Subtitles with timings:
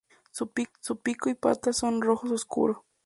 [0.31, 0.47] Su
[1.03, 2.79] pico y patas son rojos oscuros.